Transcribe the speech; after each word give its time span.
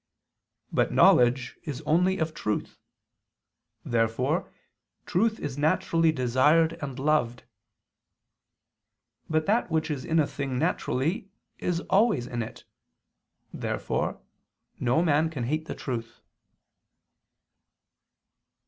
But 0.71 0.91
knowledge 0.91 1.59
is 1.61 1.81
only 1.85 2.17
of 2.17 2.33
truth. 2.33 2.79
Therefore 3.85 4.51
truth 5.05 5.39
is 5.39 5.59
naturally 5.59 6.11
desired 6.11 6.73
and 6.81 6.97
loved. 6.97 7.43
But 9.29 9.45
that 9.45 9.69
which 9.69 9.91
is 9.91 10.03
in 10.03 10.17
a 10.17 10.25
thing 10.25 10.57
naturally, 10.57 11.29
is 11.59 11.81
always 11.81 12.25
in 12.25 12.41
it. 12.41 12.65
Therefore 13.53 14.19
no 14.79 15.03
man 15.03 15.29
can 15.29 15.43
hate 15.43 15.65
the 15.67 15.75
truth. 15.75 16.19